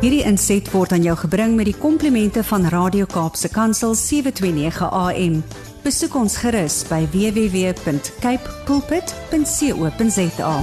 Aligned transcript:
Hierdie 0.00 0.22
inset 0.24 0.64
word 0.72 0.94
aan 0.96 1.02
jou 1.04 1.12
gebring 1.26 1.58
met 1.58 1.66
die 1.68 1.76
komplimente 1.76 2.40
van 2.48 2.62
Radio 2.72 3.04
Kaapse 3.04 3.50
Kansel 3.52 3.92
729 3.92 4.86
AM. 4.96 5.34
Besoek 5.84 6.14
ons 6.16 6.38
gerus 6.40 6.78
by 6.88 7.02
www.cape 7.12 8.54
pulpit.co.za. 8.64 10.54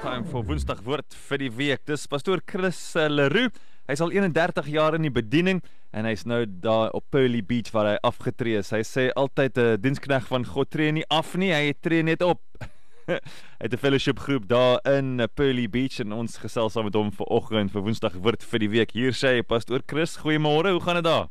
Time 0.00 0.24
vir 0.32 0.48
Woensdag 0.48 0.80
woord 0.88 1.18
vir 1.28 1.44
die 1.44 1.52
week. 1.52 1.84
Dis 1.84 2.08
pastoor 2.08 2.40
Chris 2.48 2.80
eh, 2.96 3.12
Leroux. 3.12 3.52
Hy's 3.92 4.00
al 4.00 4.16
31 4.16 4.72
jaar 4.72 4.96
in 4.96 5.04
die 5.04 5.12
bediening 5.12 5.60
en 5.92 6.08
hy's 6.08 6.24
nou 6.24 6.46
daar 6.48 6.96
op 6.96 7.04
Pearly 7.12 7.44
Beach 7.44 7.68
waar 7.76 7.92
hy 7.92 7.98
afgetree 8.08 8.56
is. 8.64 8.72
Hy 8.72 8.80
sê 8.88 9.10
altyd 9.12 9.60
'n 9.60 9.74
uh, 9.74 9.76
dienskneg 9.76 10.32
van 10.32 10.48
God 10.48 10.72
tree 10.72 10.96
nie 10.96 11.04
af 11.12 11.36
nie, 11.36 11.52
hy 11.52 11.76
tree 11.76 12.00
net 12.00 12.24
op. 12.24 12.40
het 13.62 13.72
'n 13.72 13.76
fellowship 13.76 14.18
groep 14.18 14.48
daar 14.48 14.80
in 14.96 15.28
Pearly 15.34 15.68
Beach 15.68 15.98
en 16.00 16.12
ons 16.12 16.38
gesels 16.38 16.72
saam 16.72 16.84
met 16.84 16.94
hom 16.94 17.12
vir 17.12 17.26
oggend 17.26 17.70
vir 17.70 17.82
Woensdag 17.82 18.14
woord 18.14 18.42
vir 18.42 18.58
die 18.58 18.68
week. 18.68 18.90
Hier 18.92 19.12
sê 19.12 19.36
hy 19.36 19.42
pastoor 19.42 19.82
Chris, 19.86 20.16
goeiemôre, 20.16 20.70
hoe 20.72 20.80
gaan 20.80 20.94
dit 20.94 21.04
daar? 21.04 21.28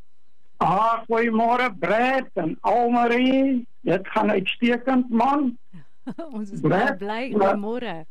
Ah, 0.58 1.02
goeiemôre 1.10 1.70
Brett 1.80 2.30
en 2.36 2.58
Almarie. 2.62 3.66
Dit 3.82 4.08
gaan 4.08 4.32
uitstekend 4.32 5.10
man. 5.10 5.58
Ons 6.36 6.52
is 6.52 6.62
baie 6.62 6.96
bly 6.98 7.32
goeiemôre. 7.34 8.06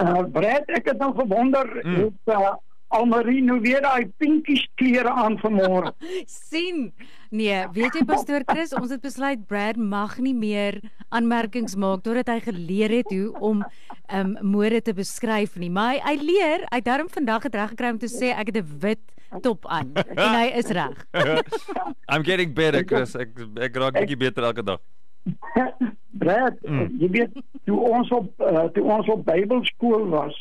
Uh 0.00 0.22
Brett, 0.32 0.68
ek 0.68 0.86
het 0.90 0.98
nou 0.98 1.14
gewonder 1.14 1.66
Mm. 1.84 1.90
mm. 1.90 2.04
het 2.04 2.34
uh, 2.36 2.54
Almarie 2.94 3.42
nou 3.42 3.58
weer 3.64 3.82
daai 3.84 4.06
pinkies 4.22 4.64
klere 4.80 5.10
aan 5.10 5.38
vanmôre. 5.42 5.92
sien. 6.50 6.92
Nee, 7.34 7.64
weet 7.74 7.96
jy 7.98 8.04
pastoor 8.06 8.44
Chris, 8.46 8.74
ons 8.78 8.92
het 8.94 9.02
besluit 9.02 9.40
Brad 9.50 9.76
mag 9.80 10.18
nie 10.22 10.34
meer 10.38 10.78
aanmerkings 11.14 11.74
maak 11.80 12.04
totdat 12.06 12.30
hy 12.30 12.38
geleer 12.44 12.94
het 13.00 13.10
hoe 13.10 13.32
om 13.42 13.64
um 14.14 14.36
mode 14.54 14.82
te 14.86 14.94
beskryf 14.94 15.58
nie. 15.58 15.72
Maar 15.74 15.96
hy, 15.96 15.98
hy 16.04 16.14
leer, 16.22 16.66
hy 16.70 16.78
het 16.78 16.86
daarom 16.86 17.10
vandag 17.10 17.48
het 17.48 17.58
reg 17.58 17.74
gekry 17.74 17.90
om 17.96 17.98
te 17.98 18.10
sê 18.12 18.30
ek 18.34 18.52
het 18.52 18.62
'n 18.62 18.78
wit 18.84 19.02
top 19.42 19.66
aan 19.66 19.90
en 19.94 20.34
hy 20.38 20.46
is 20.54 20.70
reg. 20.70 21.06
I'm 22.12 22.22
getting 22.22 22.54
better, 22.54 22.84
Chris. 22.84 23.16
Ek 23.18 23.34
ek 23.58 23.76
raak 23.82 23.98
bietjie 23.98 24.20
beter 24.20 24.46
elke 24.46 24.62
dag. 24.62 24.80
Mm. 25.24 25.82
mm. 26.62 26.88
jy 27.00 27.08
weet 27.10 27.38
toe 27.64 27.78
ons 27.80 28.10
op 28.14 28.28
uh, 28.40 28.66
toe 28.76 28.84
ons 28.84 29.08
op 29.08 29.24
Bybelskool 29.24 30.06
was, 30.12 30.36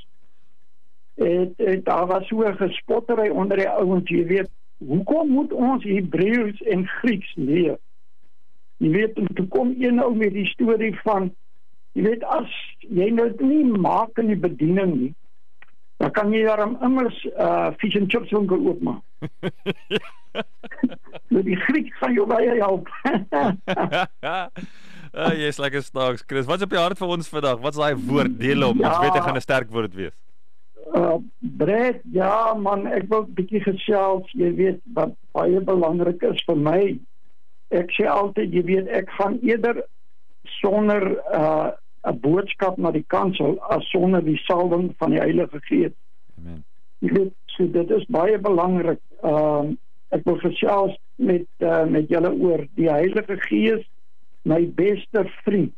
het, 1.16 1.54
het 1.58 1.86
daar 1.86 2.06
was 2.08 2.28
so 2.28 2.42
'n 2.48 2.56
gespottery 2.58 3.30
onder 3.30 3.58
die 3.58 3.70
ouens, 3.70 4.10
jy 4.10 4.26
weet, 4.26 4.50
hoekom 4.78 5.30
moet 5.30 5.54
ons 5.54 5.84
Hebreëus 5.84 6.62
en 6.62 6.88
Grieks 6.88 7.34
leer? 7.36 7.78
Jy 8.78 8.90
weet, 8.90 9.18
en 9.18 9.28
toe 9.34 9.48
kom 9.48 9.76
een 9.80 10.00
ou 10.00 10.16
met 10.16 10.34
die 10.34 10.46
storie 10.46 11.00
van 11.04 11.32
jy 11.94 12.02
weet 12.04 12.24
as 12.24 12.50
jy 12.80 13.10
nou 13.10 13.32
nie 13.40 13.64
maak 13.64 14.18
in 14.18 14.28
die 14.28 14.36
bediening 14.40 14.96
nie, 14.96 15.14
dan 15.98 16.12
kan 16.12 16.32
jy 16.34 16.44
daarom 16.44 16.78
immers 16.82 17.26
uh 17.38 17.72
fish 17.78 17.96
and 17.96 18.10
chips 18.12 18.32
winkel 18.32 18.58
oopmaak. 18.68 19.02
Met 21.30 21.46
die 21.46 21.56
Grieks 21.56 21.98
gaan 21.98 22.14
jou 22.14 22.26
baie 22.28 22.50
help. 22.60 22.88
uh, 25.14 25.30
jy's 25.44 25.58
lekker 25.62 25.82
snaaks, 25.86 26.24
Chris. 26.28 26.46
Wat's 26.46 26.64
op 26.64 26.72
jou 26.72 26.82
hart 26.82 26.98
vir 26.98 27.08
ons 27.08 27.30
vandag? 27.30 27.60
Wat's 27.62 27.78
daai 27.78 27.96
woord 27.96 28.40
deel 28.40 28.64
om? 28.68 28.80
Ons 28.82 28.98
Ja. 28.98 29.02
weet 29.02 29.14
dit 29.14 29.22
gaan 29.24 29.36
'n 29.38 29.42
sterk 29.42 29.70
woord 29.72 29.94
wees. 29.94 30.14
Uh 30.92 31.18
Brett, 31.40 32.02
ja 32.12 32.54
man, 32.54 32.88
ek 32.88 33.08
wil 33.10 33.24
'n 33.24 33.34
bietjie 33.38 33.62
gesels, 33.64 34.28
jy 34.32 34.52
weet 34.56 34.82
wat 34.94 35.16
baie 35.32 35.60
belangrik 35.62 36.24
is 36.24 36.44
vir 36.48 36.58
my. 36.58 36.82
Ek 37.70 37.92
sê 37.96 38.06
altyd, 38.10 38.54
jy 38.54 38.64
weet, 38.64 38.88
ek 38.88 39.10
gaan 39.10 39.40
eerder 39.42 39.84
sonder 40.60 41.18
uh 41.32 41.72
'n 42.04 42.20
boodskap 42.20 42.78
na 42.78 42.92
die 42.92 43.06
kansel 43.08 43.60
as 43.72 43.86
sonder 43.92 44.24
die 44.24 44.40
salwing 44.44 44.92
van 45.00 45.16
die 45.16 45.22
Heilige 45.24 45.60
Gees. 45.70 45.96
Amen. 46.38 46.64
Jy 47.00 47.12
weet, 47.16 47.34
so 47.56 47.68
dit 47.68 47.90
is 47.90 48.06
baie 48.12 48.40
belangrik. 48.40 49.00
Ehm 49.24 49.72
uh, 49.72 49.76
ek 50.14 50.28
wil 50.30 50.38
gesels 50.44 50.94
met 51.16 51.48
uh, 51.66 51.86
met 51.90 52.10
julle 52.12 52.30
oor 52.36 52.68
die 52.78 52.90
Heilige 52.90 53.38
Gees, 53.48 53.86
my 54.46 54.62
beste 54.78 55.24
vriend. 55.42 55.74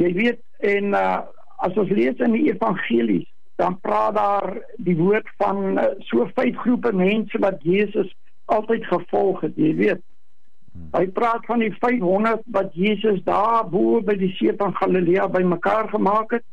Jy 0.00 0.12
weet 0.14 0.40
en 0.64 0.94
uh, 0.96 1.26
as 1.66 1.76
ons 1.76 1.90
lees 1.90 2.22
in 2.24 2.32
die 2.32 2.46
evangelies, 2.52 3.26
dan 3.58 3.78
praat 3.82 4.14
daar 4.14 4.52
die 4.76 4.96
woord 4.96 5.28
van 5.42 5.78
uh, 5.78 5.88
so 6.06 6.28
vyf 6.38 6.56
groepe 6.62 6.92
mense 6.94 7.38
wat 7.42 7.62
Jesus 7.66 8.12
altyd 8.46 8.86
gevolg 8.86 9.42
het, 9.44 9.56
jy 9.58 9.74
weet. 9.76 10.04
Hy 10.94 11.08
praat 11.12 11.44
van 11.50 11.60
die 11.60 11.72
500 11.80 12.44
wat 12.54 12.70
Jesus 12.78 13.18
daar 13.26 13.66
bo 13.68 13.98
by 14.04 14.14
die 14.20 14.30
see 14.38 14.54
van 14.56 14.76
Galilea 14.78 15.26
bymekaar 15.28 15.90
gemaak 15.90 16.38
het. 16.38 16.46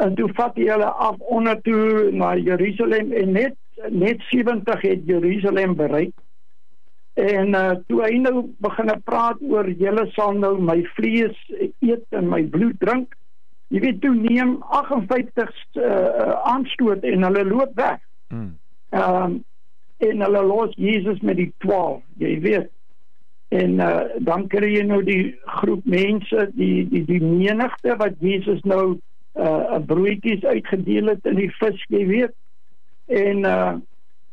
En 0.00 0.16
toe 0.16 0.30
vat 0.34 0.56
hy 0.56 0.70
hulle 0.72 0.88
af 0.88 1.20
onder 1.20 1.60
toe 1.66 2.08
na 2.16 2.32
Jerusalem 2.40 3.12
en 3.12 3.36
net 3.36 3.58
net 3.90 4.20
70 4.30 4.80
het 4.80 5.06
Jerusalem 5.06 5.76
bereik. 5.76 6.14
En 7.14 7.54
uh, 7.54 7.70
toe 7.86 8.02
hy 8.04 8.16
nou 8.24 8.46
begin 8.64 8.92
praat 9.04 9.40
oor 9.44 9.68
julle 9.68 10.06
sal 10.16 10.36
nou 10.38 10.54
my 10.60 10.80
vlees 10.96 11.36
eet 11.84 12.04
en 12.16 12.30
my 12.30 12.42
bloed 12.48 12.78
drink. 12.80 13.16
Jy 13.72 13.80
weet 13.80 14.00
toe 14.02 14.12
neem 14.14 14.58
58 14.68 15.52
uh, 15.80 16.32
aanstoot 16.52 17.04
en 17.08 17.24
hulle 17.24 17.44
loop 17.48 17.72
weg. 17.80 17.98
Mm. 18.28 18.52
Ehm 18.90 19.22
um, 19.22 19.40
en 20.02 20.20
hulle 20.20 20.40
los 20.42 20.72
Jesus 20.82 21.20
met 21.22 21.36
die 21.38 21.52
12, 21.62 22.00
jy 22.18 22.32
weet. 22.42 22.70
En 23.54 23.76
uh, 23.78 24.00
dan 24.26 24.48
kry 24.50 24.72
jy 24.72 24.82
nou 24.88 24.98
die 25.06 25.36
groep 25.60 25.84
mense, 25.86 26.48
die 26.58 26.82
die 26.90 27.04
die 27.06 27.20
menigte 27.22 27.94
wat 28.00 28.18
Jesus 28.18 28.60
nou 28.66 28.98
uh 29.38 29.78
'n 29.78 29.86
broodjies 29.86 30.44
uitgedeel 30.44 31.14
het 31.14 31.30
in 31.30 31.38
die 31.38 31.52
vis, 31.60 31.84
jy 31.88 32.02
weet. 32.06 32.34
En 33.06 33.46
uh 33.46 33.72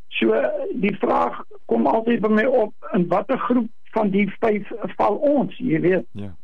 so 0.08 0.34
die 0.74 0.96
vraag 0.98 1.44
kom 1.70 1.86
altyd 1.86 2.20
by 2.20 2.28
my 2.28 2.44
op 2.44 2.74
in 2.92 3.06
watter 3.08 3.38
groep 3.38 3.70
van 3.94 4.10
die 4.10 4.26
vyf 4.40 4.72
val 4.98 5.16
ons, 5.16 5.54
jy 5.56 5.80
weet. 5.80 6.06
Ja. 6.12 6.34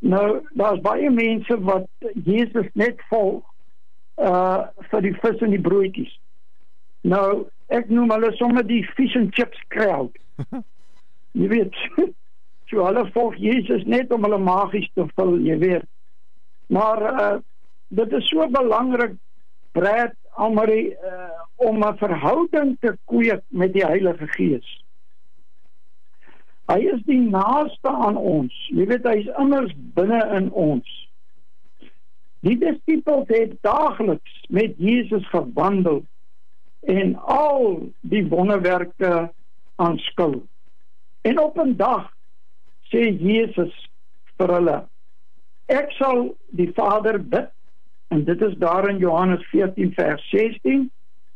Nou 0.00 0.40
daar's 0.58 0.80
baie 0.80 1.10
mense 1.10 1.58
wat 1.66 1.86
Jesus 2.24 2.68
net 2.74 3.00
volg 3.10 3.44
uh 4.22 4.66
vir 4.90 5.02
die 5.02 5.14
vis 5.22 5.42
en 5.42 5.54
die 5.54 5.62
broodjies. 5.62 6.12
Nou 7.06 7.48
ek 7.68 7.90
noem 7.90 8.10
hulle 8.14 8.32
sommer 8.38 8.66
die 8.66 8.84
fish 8.96 9.16
and 9.18 9.34
chips 9.34 9.60
crowd. 9.74 10.14
jy 11.38 11.50
weet. 11.50 11.82
So 12.68 12.84
hulle 12.84 13.06
volg 13.14 13.38
Jesus 13.40 13.86
net 13.86 14.12
om 14.12 14.26
hulle 14.26 14.38
magies 14.42 14.90
te 14.94 15.06
vul, 15.16 15.38
jy 15.46 15.58
weet. 15.62 15.86
Maar 16.68 17.04
uh 17.12 17.36
dit 17.88 18.12
is 18.12 18.26
so 18.28 18.44
belangrik 18.52 19.14
Brad 19.72 20.12
Almarie 20.38 20.90
uh, 20.92 21.42
om 21.56 21.84
'n 21.84 21.96
verhouding 21.96 22.76
te 22.80 22.96
kweek 23.04 23.42
met 23.48 23.72
die 23.72 23.84
Heilige 23.84 24.26
Gees. 24.26 24.84
Hy 26.68 26.82
is 26.92 27.00
die 27.08 27.20
naaste 27.20 27.88
aan 27.88 28.16
ons. 28.16 28.52
Jy 28.76 28.84
weet 28.90 29.06
hy's 29.08 29.28
immers 29.40 29.72
binne 29.96 30.20
in 30.36 30.50
ons. 30.52 30.88
Die 32.44 32.58
disippels 32.60 33.30
het 33.32 33.56
daagliks 33.66 34.34
met 34.52 34.76
Jesus 34.76 35.24
gewandel 35.32 36.02
en 36.88 37.16
al 37.16 37.88
die 38.00 38.22
wonderwerke 38.28 39.30
aanskou. 39.80 40.42
En 41.22 41.40
op 41.40 41.58
'n 41.58 41.76
dag 41.76 42.12
sê 42.92 43.16
Jesus 43.16 43.74
vir 44.36 44.54
hulle: 44.54 44.78
Ek 45.66 45.90
sal 45.92 46.36
die 46.50 46.70
Vader 46.76 47.18
bid 47.18 47.50
en 48.08 48.24
dit 48.24 48.42
is 48.42 48.54
daar 48.56 48.88
in 48.88 48.98
Johannes 48.98 49.44
14 49.50 49.92
vers 49.92 50.30
16 50.30 50.90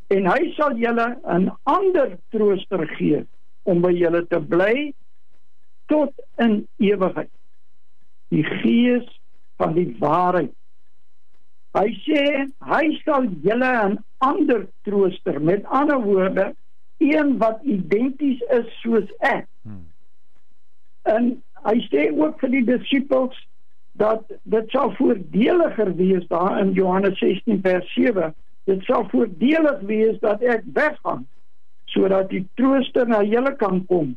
en 0.07 0.25
hy 0.25 0.53
sal 0.55 0.77
julle 0.77 1.17
'n 1.25 1.51
ander 1.63 2.17
trooster 2.29 2.87
gee 2.87 3.25
om 3.63 3.81
by 3.81 3.91
julle 3.91 4.27
te 4.27 4.39
bly 4.39 4.93
tot 5.85 6.13
in 6.37 6.67
ewigheid. 6.77 7.31
Die 8.33 8.43
Gees 8.43 9.07
van 9.61 9.73
die 9.73 9.95
waarheid. 9.99 10.53
Hy 11.73 11.89
sê 12.05 12.23
hy 12.69 12.83
sal 13.01 13.25
julle 13.45 13.71
'n 13.85 13.97
ander 14.17 14.67
trooster, 14.85 15.41
met 15.41 15.65
ander 15.65 16.01
woorde, 16.01 16.53
een 16.97 17.37
wat 17.37 17.63
identies 17.63 18.41
is 18.41 18.67
soos 18.81 19.09
ek. 19.19 19.47
Hmm. 19.61 19.87
En 21.01 21.43
hy 21.65 21.77
sê 21.89 22.11
ook 22.11 22.39
vir 22.39 22.49
die 22.49 22.65
disippels 22.65 23.37
dat 23.93 24.23
dit 24.43 24.69
sal 24.69 24.93
voordeliger 24.97 25.95
wees 25.95 26.27
daar 26.27 26.59
in 26.59 26.71
Johannes 26.71 27.17
16 27.19 27.61
vers 27.61 27.93
7. 27.93 28.33
Dit 28.63 28.83
sal 28.83 29.09
voordelig 29.09 29.79
wees 29.89 30.19
dat 30.19 30.41
ek 30.41 30.63
weggaan 30.73 31.27
sodat 31.93 32.29
die 32.29 32.45
trooster 32.57 33.07
na 33.07 33.21
julle 33.21 33.55
kan 33.55 33.83
kom. 33.85 34.15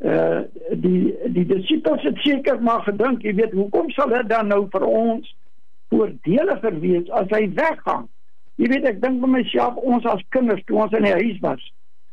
Uh 0.00 0.40
die 0.70 1.12
die 1.34 1.44
disippels 1.44 2.02
het 2.02 2.16
seker 2.24 2.62
maar 2.62 2.80
gedink, 2.86 3.22
jy 3.22 3.34
weet, 3.36 3.52
hoekom 3.52 3.90
sal 3.92 4.08
dit 4.08 4.28
dan 4.30 4.48
nou 4.48 4.62
vir 4.72 4.86
ons 4.86 5.34
voordeliger 5.92 6.78
wees 6.80 7.10
as 7.20 7.28
hy 7.34 7.44
weggaan? 7.58 8.08
Jy 8.60 8.70
weet, 8.72 8.88
ek 8.88 9.02
dink 9.02 9.20
by 9.20 9.28
myself 9.28 9.76
ons 9.76 10.06
as 10.08 10.24
kinders 10.36 10.62
toe 10.68 10.80
ons 10.84 10.96
in 10.96 11.04
die 11.08 11.16
huis 11.18 11.38
was 11.44 11.66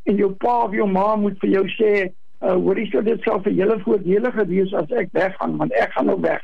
en 0.08 0.20
jou 0.20 0.32
pa 0.40 0.64
of 0.66 0.76
jou 0.76 0.88
ma 0.88 1.16
moet 1.20 1.36
vir 1.42 1.50
jou 1.52 1.66
sê, 1.76 1.92
uh, 2.40 2.54
hoorie 2.56 2.86
so 2.92 3.02
dit 3.04 3.24
sal 3.28 3.42
vir 3.44 3.58
julle 3.58 3.76
voordeliger 3.84 4.48
wees 4.48 4.72
as 4.80 4.94
ek 4.96 5.12
weggaan, 5.16 5.58
want 5.60 5.76
ek 5.76 5.92
gaan 5.96 6.08
nou 6.08 6.16
weg. 6.24 6.44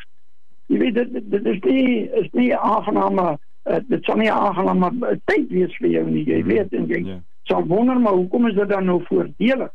Jy 0.68 0.80
weet 0.82 0.98
dit 1.00 1.32
dit 1.32 1.48
is 1.48 1.62
nie 1.64 1.86
is 2.24 2.28
nie 2.36 2.50
aangename 2.56 3.34
uh, 3.66 3.80
dit 3.88 4.04
sal 4.06 4.20
nie 4.20 4.32
aangenaam 4.32 4.84
maar 4.84 5.20
tyd 5.30 5.48
wees 5.52 5.76
vir 5.80 5.90
jou 5.98 6.04
nie 6.10 6.26
jy 6.28 6.42
hmm. 6.42 6.52
weet 6.52 6.76
en 6.78 6.90
jy 6.92 7.00
yeah. 7.00 7.16
Ja. 7.16 7.22
sal 7.52 7.66
wonder 7.70 8.00
maar 8.00 8.18
hoekom 8.20 8.48
is 8.50 8.58
dit 8.60 8.70
dan 8.70 8.88
nou 8.90 9.00
voordelig 9.10 9.72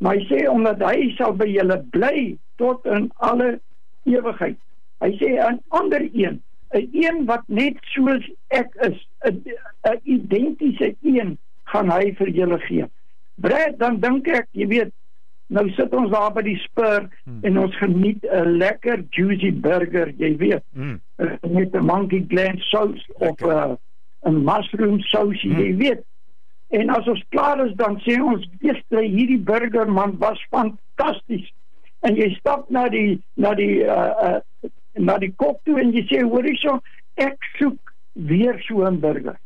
maar 0.00 0.16
hy 0.16 0.26
sê 0.28 0.44
omdat 0.48 0.82
hy 0.84 1.10
sal 1.16 1.36
by 1.36 1.48
julle 1.50 1.78
bly 1.96 2.36
tot 2.62 2.86
in 2.86 3.10
alle 3.30 3.50
ewigheid 4.08 4.58
hy 5.04 5.10
sê 5.20 5.34
'n 5.48 5.60
ander 5.80 6.06
een 6.12 6.40
'n 6.74 6.88
een 6.92 7.26
wat 7.26 7.44
net 7.48 7.76
soos 7.94 8.24
ek 8.48 8.74
is 8.88 8.98
'n 9.24 10.00
identiese 10.04 10.94
een 11.02 11.38
gaan 11.72 11.90
hy 11.90 12.14
vir 12.18 12.28
julle 12.28 12.58
gee 12.68 12.88
Brad 13.40 13.78
dan 13.78 14.00
dink 14.00 14.28
ek 14.28 14.48
jy 14.52 14.66
weet 14.66 14.92
Nou 15.50 15.66
sit 15.74 15.94
ons 15.98 16.12
daar 16.12 16.30
by 16.30 16.44
die 16.46 16.58
spur 16.62 17.08
hmm. 17.24 17.40
en 17.46 17.58
ons 17.58 17.76
geniet 17.82 18.22
'n 18.22 18.58
lekker 18.62 19.02
juicy 19.10 19.50
burger, 19.52 20.12
jy 20.16 20.36
weet. 20.38 20.62
Hmm. 20.74 21.00
Uh, 21.18 21.34
met 21.50 21.74
'n 21.74 21.84
monkey 21.84 22.24
gland 22.28 22.60
sous 22.70 23.02
of 23.18 23.42
uh, 23.42 23.74
'n 24.22 24.44
mushroom 24.44 25.00
sous, 25.00 25.42
hmm. 25.42 25.58
jy 25.58 25.76
weet. 25.76 26.04
En 26.70 26.90
as 26.94 27.08
ons 27.10 27.22
klaar 27.34 27.66
is 27.66 27.72
dan 27.74 27.98
sê 28.06 28.20
ons, 28.22 28.46
"Gister 28.62 29.02
hierdie 29.02 29.38
burger 29.38 29.90
man 29.90 30.18
was 30.18 30.46
fantasties." 30.50 31.52
En 32.00 32.14
jy 32.14 32.30
stap 32.34 32.70
na 32.70 32.88
die 32.88 33.20
na 33.34 33.54
die 33.54 33.82
uh, 33.82 34.14
uh 34.22 34.70
na 34.94 35.18
die 35.18 35.32
kok 35.36 35.58
toe 35.64 35.80
en 35.80 35.92
jy 35.92 36.04
sê, 36.06 36.22
"Hoorie 36.22 36.56
so, 36.56 36.80
ek 37.16 37.36
soek 37.58 37.94
weer 38.12 38.60
so 38.62 38.86
'n 38.86 39.00
burger." 39.00 39.36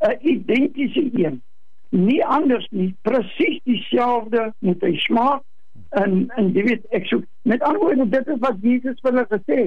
'n 0.00 0.16
Identiese 0.20 1.10
een. 1.12 1.42
Nie 1.90 2.24
anders 2.24 2.68
nie 2.70 2.94
presies 3.02 3.60
dieselfde 3.64 4.52
met 4.58 4.80
hy 4.80 4.96
smaak 4.96 5.42
en 5.90 6.30
en 6.36 6.52
jy 6.52 6.62
weet 6.62 6.86
ek 6.90 7.06
so 7.06 7.22
met 7.42 7.62
ander 7.62 7.80
woorde 7.80 8.08
dit 8.08 8.26
is 8.26 8.40
wat 8.40 8.56
Jesus 8.60 9.00
vir 9.00 9.12
hulle 9.12 9.26
gesê 9.30 9.60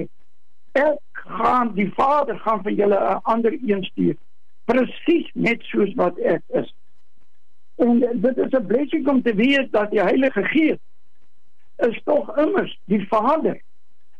ek 0.72 1.22
gaan 1.40 1.74
die 1.74 1.88
Vader 1.96 2.38
gaan 2.38 2.62
vir 2.62 2.72
julle 2.72 2.98
'n 2.98 3.20
ander 3.22 3.52
een 3.52 3.82
stuur. 3.84 4.16
Presies 4.64 5.30
net 5.34 5.62
soos 5.62 5.94
wat 5.94 6.18
ek 6.18 6.42
is 6.48 6.70
en 7.80 7.98
dit 8.00 8.36
is 8.36 8.52
'n 8.52 8.66
blessing 8.66 9.08
om 9.08 9.22
te 9.22 9.34
weet 9.34 9.72
dat 9.72 9.90
die 9.90 10.02
Heilige 10.02 10.44
Gees 10.44 10.78
is 11.76 12.00
tog 12.04 12.36
immers 12.36 12.78
die 12.84 13.06
Vader 13.08 13.60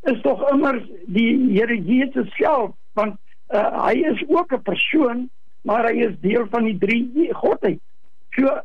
is 0.02 0.20
tog 0.22 0.50
immers 0.50 0.82
die 1.06 1.52
Here 1.52 1.82
Jesus 1.82 2.34
self 2.36 2.74
want 2.92 3.16
uh, 3.48 3.84
hy 3.86 3.94
is 4.12 4.24
ook 4.28 4.52
'n 4.52 4.62
persoon 4.62 5.30
maar 5.62 5.84
hy 5.84 5.96
is 6.08 6.20
deel 6.20 6.46
van 6.50 6.64
die 6.64 6.78
drie 6.78 7.34
godheid 7.34 7.80
So 8.36 8.60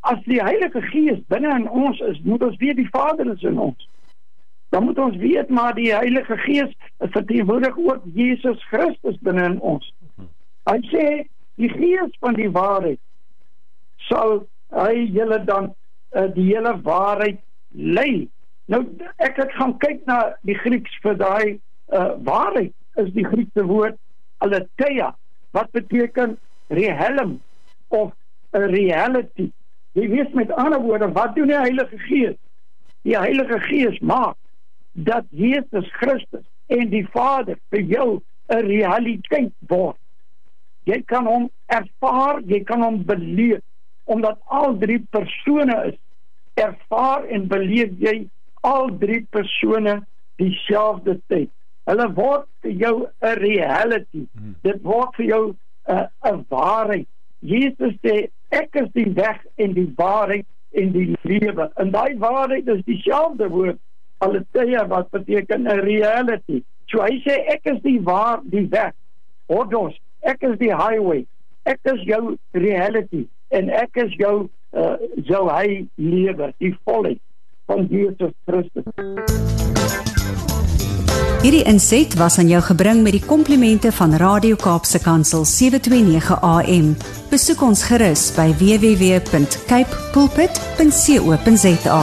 as 0.00 0.20
die 0.28 0.40
Heilige 0.42 0.82
Gees 0.90 1.20
binne 1.32 1.52
in 1.56 1.68
ons 1.68 2.00
is, 2.04 2.20
moet 2.24 2.42
ons 2.44 2.56
weet 2.60 2.76
die 2.80 2.88
Vader 2.92 3.30
is 3.32 3.42
in 3.42 3.58
ons. 3.60 3.88
Dan 4.74 4.84
moet 4.88 4.98
ons 4.98 5.16
weet 5.16 5.48
maar 5.48 5.74
die 5.76 5.92
Heilige 5.94 6.36
Gees 6.44 6.72
verteenwoordig 6.98 7.76
ook 7.78 8.04
Jesus 8.14 8.64
Christus 8.72 9.16
binne 9.24 9.44
in 9.52 9.60
ons. 9.60 9.86
Hy 10.68 10.78
sê 10.90 11.06
die 11.60 11.70
Gees 11.72 12.12
van 12.24 12.36
die 12.36 12.50
waarheid 12.50 13.00
sal 14.08 14.46
hy 14.74 15.06
julle 15.14 15.40
dan 15.44 15.72
uh, 16.14 16.28
die 16.34 16.46
hele 16.50 16.74
waarheid 16.82 17.40
lei. 17.70 18.28
Nou 18.66 18.84
ek 19.16 19.36
het 19.42 19.52
gaan 19.58 19.76
kyk 19.82 20.04
na 20.06 20.34
die 20.48 20.56
Grieks 20.58 20.94
vir 21.04 21.18
daai 21.20 21.58
uh, 21.92 22.14
waarheid 22.26 22.72
is 23.02 23.10
die 23.16 23.26
Griekse 23.26 23.66
woord 23.68 23.98
aletheia 24.44 25.12
wat 25.54 25.70
beteken 25.76 26.38
rehelm 26.68 27.40
of 27.88 28.12
'n 28.54 28.70
reality. 28.70 29.50
Jy 29.92 30.08
weet 30.08 30.34
met 30.34 30.50
ander 30.52 30.80
woorde, 30.80 31.12
wat 31.12 31.34
doen 31.34 31.46
die 31.46 31.58
Heilige 31.58 31.98
Gees? 31.98 32.38
Die 33.02 33.18
Heilige 33.18 33.60
Gees 33.60 33.98
maak 33.98 34.36
dat 34.92 35.24
Jesus 35.30 35.90
Christus 35.92 36.46
en 36.66 36.88
die 36.90 37.06
Vader 37.12 37.58
vir 37.70 37.80
jou 37.80 38.22
'n 38.48 38.66
realiteit 38.66 39.52
word. 39.68 39.98
Jy 40.84 41.02
kan 41.02 41.26
hom 41.26 41.50
ervaar, 41.66 42.40
jy 42.46 42.62
kan 42.64 42.82
hom 42.82 43.04
beleef 43.04 43.60
omdat 44.04 44.38
al 44.44 44.78
drie 44.78 45.06
persone 45.10 45.76
is. 45.92 45.98
Ervaar 46.54 47.24
en 47.24 47.46
beleef 47.48 47.90
jy 47.98 48.28
al 48.60 48.90
drie 48.98 49.26
persone 49.30 50.00
dieselfde 50.40 51.18
tyd. 51.26 51.50
Hulle 51.88 52.06
word 52.16 52.46
vir 52.64 52.76
jou 52.80 52.96
'n 53.20 53.36
reality. 53.40 54.24
Hmm. 54.32 54.54
Dit 54.62 54.82
word 54.82 55.14
vir 55.16 55.26
jou 55.26 55.44
'n 55.88 56.08
'n 56.24 56.44
waarheid. 56.48 57.08
Jesus 57.40 57.94
sê 58.02 58.30
ek 58.50 58.74
is 58.74 58.88
die 58.92 59.12
weg 59.12 59.44
en 59.56 59.72
die 59.72 59.92
waarheid 59.96 60.46
en 60.72 60.92
die 60.92 61.16
lewe. 61.22 61.70
En 61.76 61.90
daai 61.90 62.16
waarheid 62.18 62.68
is 62.68 62.84
dieselfde 62.84 63.48
woord 63.48 63.78
aletheia 64.18 64.86
wat 64.86 65.10
beteken 65.10 65.68
'n 65.68 65.80
reality. 65.80 66.62
So 66.86 67.02
hy 67.02 67.20
sê 67.26 67.44
ek 67.46 67.60
is 67.64 67.80
die 67.82 68.00
waar 68.00 68.40
die 68.44 68.66
weg. 68.70 68.94
Ordos, 69.46 70.00
ek 70.20 70.42
is 70.42 70.58
die 70.58 70.74
highway. 70.74 71.26
Ek 71.64 71.80
is 71.82 72.00
jou 72.02 72.36
reality 72.52 73.28
en 73.54 73.70
ek 73.70 74.02
is 74.06 74.14
jou 74.18 74.48
uh 74.74 74.96
jou 75.22 75.44
hy 75.50 75.84
lewe, 75.94 76.50
die 76.58 76.74
volheid 76.82 77.22
van 77.70 77.86
Jesus 77.90 78.34
Christus. 78.48 78.84
Hierdie 81.44 81.64
inset 81.68 82.14
was 82.16 82.38
aan 82.40 82.48
jou 82.48 82.62
gebring 82.64 83.02
met 83.04 83.12
die 83.18 83.24
komplimente 83.24 83.92
van 83.92 84.16
Radio 84.16 84.56
Kaapse 84.56 84.98
Kansel 85.04 85.44
729 85.44 86.40
AM. 86.40 86.94
Besoek 87.28 87.60
ons 87.62 87.84
gerus 87.84 88.30
by 88.32 88.48
www.cape 88.56 90.00
pulpit.co.za. 90.16 92.00